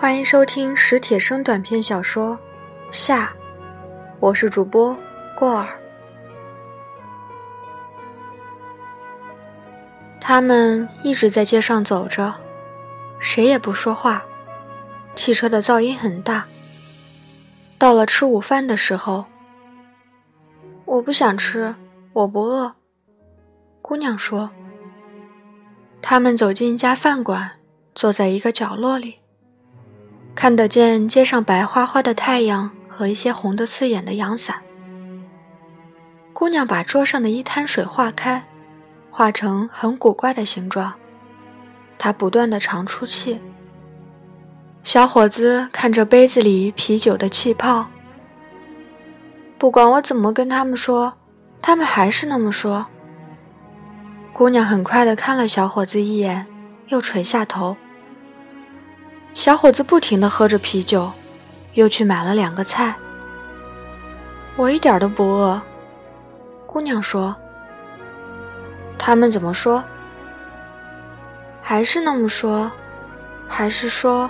[0.00, 2.30] 欢迎收听史铁生短篇小说
[2.90, 3.26] 《夏》，
[4.18, 4.98] 我是主播
[5.36, 5.78] 过儿。
[10.18, 12.34] 他们一直在街上走着，
[13.18, 14.24] 谁也不说话。
[15.14, 16.46] 汽车的噪音很大。
[17.76, 19.26] 到了吃午饭的时候，
[20.86, 21.74] 我不想吃，
[22.14, 22.72] 我不饿。
[23.82, 24.50] 姑娘说。
[26.00, 27.58] 他们走进一家饭馆，
[27.94, 29.19] 坐在一个角落里。
[30.34, 34.62] 看得见街上白花花的太阳和一些红的刺眼的阳伞。
[36.32, 38.44] 姑娘把桌上的一滩水化开，
[39.10, 40.94] 化成很古怪的形状。
[41.98, 43.38] 她不断的长出气。
[44.82, 47.88] 小伙子看着杯子里啤酒的气泡。
[49.58, 51.12] 不管我怎么跟他们说，
[51.60, 52.86] 他们还是那么说。
[54.32, 56.46] 姑娘很快的看了小伙子一眼，
[56.88, 57.76] 又垂下头。
[59.32, 61.10] 小伙子不停地喝着啤酒，
[61.74, 62.94] 又去买了两个菜。
[64.56, 65.60] 我一点都不饿，
[66.66, 67.34] 姑娘说。
[68.98, 69.82] 他们怎么说？
[71.62, 72.70] 还是那么说，
[73.48, 74.28] 还是说。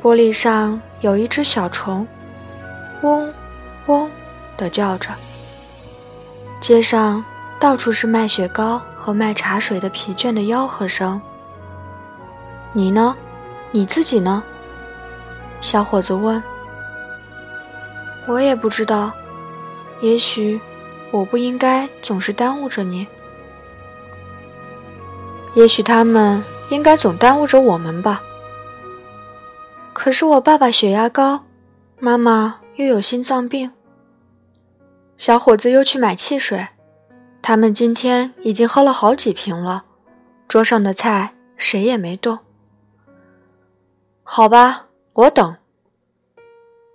[0.00, 2.06] 玻璃上有一只小虫，
[3.02, 3.32] 嗡，
[3.86, 4.08] 嗡
[4.56, 5.10] 的叫着。
[6.60, 7.24] 街上
[7.58, 11.20] 到处是卖雪糕和卖茶水的疲倦的吆喝声。
[12.78, 13.16] 你呢？
[13.72, 14.40] 你自己呢？
[15.60, 16.40] 小伙子问。
[18.24, 19.10] 我也不知道，
[20.00, 20.60] 也许
[21.10, 23.04] 我不应该总是耽误着你。
[25.56, 26.40] 也许他们
[26.70, 28.22] 应该总耽误着我们吧。
[29.92, 31.46] 可是我爸爸血压高，
[31.98, 33.72] 妈妈又有心脏病。
[35.16, 36.68] 小伙子又去买汽水，
[37.42, 39.82] 他们今天已经喝了好几瓶了，
[40.46, 42.38] 桌上的菜谁也没动。
[44.38, 45.56] 好吧，我等。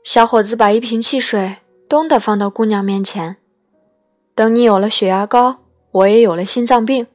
[0.02, 1.58] 小伙子把一瓶汽水
[1.90, 3.36] 咚的放到姑娘面前。
[4.34, 5.58] 等你有了血压高，
[5.92, 7.06] 我也有了心脏病。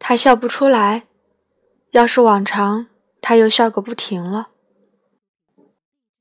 [0.00, 1.04] 他笑不出来，
[1.92, 2.88] 要是往常，
[3.20, 4.48] 他又笑个不停了。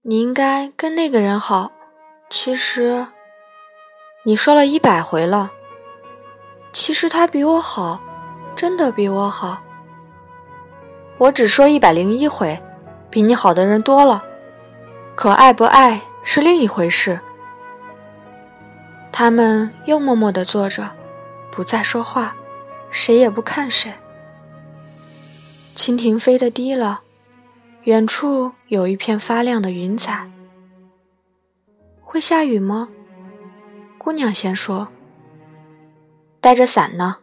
[0.04, 1.72] 你应该跟那个人好，
[2.30, 3.08] 其实，
[4.24, 5.52] 你说了一百回了。
[6.72, 8.00] 其实他比我好，
[8.56, 9.64] 真的比我好。
[11.22, 12.60] 我只说一百零一回，
[13.12, 14.24] 比你好的人多了，
[15.14, 17.20] 可爱不爱是另一回事。
[19.12, 20.90] 他们又默默地坐着，
[21.52, 22.36] 不再说话，
[22.90, 23.94] 谁也不看谁。
[25.76, 27.02] 蜻蜓飞得低了，
[27.84, 30.28] 远处有一片发亮的云彩。
[32.00, 32.90] 会下雨吗？
[34.00, 34.88] 姑娘先说。
[36.40, 37.18] 带着伞呢，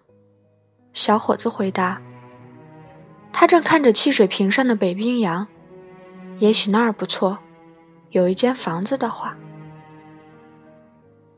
[0.92, 2.00] 小伙子回答。
[3.38, 5.46] 他正看着汽水瓶上的北冰洋，
[6.40, 7.38] 也许那儿不错，
[8.10, 9.36] 有一间房子的话。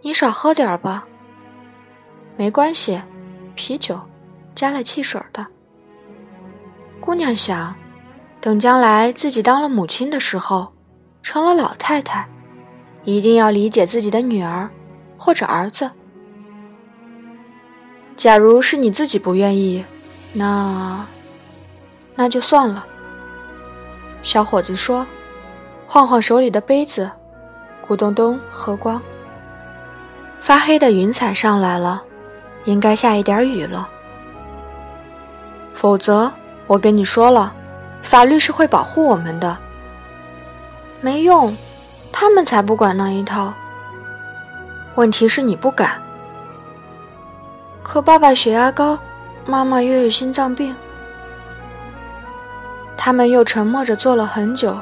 [0.01, 1.07] 你少喝点儿吧。
[2.39, 3.03] 没关系，
[3.55, 4.01] 啤酒，
[4.55, 5.47] 加了汽水的。
[7.01, 7.75] 姑娘想，
[8.41, 10.73] 等将来自己当了母亲的时候，
[11.23, 12.27] 成了老太太，
[13.05, 14.71] 一定要理解自己的女儿
[15.19, 15.91] 或者儿子。
[18.17, 19.85] 假如是你自己不愿意，
[20.33, 21.07] 那……
[22.21, 22.85] 那就算了。
[24.23, 25.07] 小伙子说，
[25.87, 27.11] 晃晃手里的杯子，
[27.89, 29.01] 咕咚咚喝光。
[30.39, 32.03] 发黑的云彩上来了，
[32.65, 33.89] 应该下一点雨了。
[35.73, 36.31] 否则，
[36.67, 37.55] 我跟你说了，
[38.03, 39.57] 法律是会保护我们的。
[41.01, 41.57] 没用，
[42.13, 43.55] 他们才不管那一套。
[44.97, 45.93] 问题是你不敢。
[47.83, 48.99] 可爸爸血压高，
[49.47, 50.77] 妈妈又有心脏病。
[53.03, 54.79] 他们又沉默着坐了很久，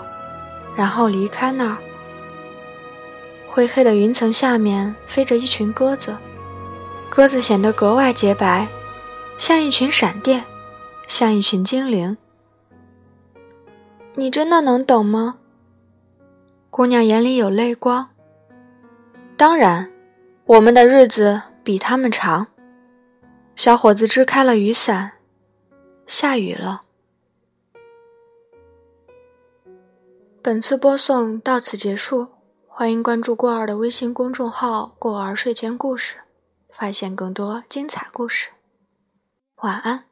[0.75, 1.79] 然后离开那儿。
[3.47, 6.17] 灰黑的云层下面飞着一群鸽子，
[7.09, 8.67] 鸽子显得格外洁白，
[9.39, 10.43] 像一群闪电，
[11.07, 12.17] 像一群精灵。
[14.17, 15.37] 你真的能等吗？
[16.71, 18.09] 姑娘眼里有泪光。
[19.37, 19.89] 当然，
[20.45, 22.49] 我们的日子比他们长。
[23.55, 25.13] 小伙子支开了雨伞，
[26.05, 26.81] 下雨了。
[30.49, 32.29] 本次播送到此结束，
[32.67, 36.21] 欢迎关注过儿的微信公众号“过儿睡前故事”，
[36.73, 38.49] 发现更多精彩故事。
[39.57, 40.08] 晚安。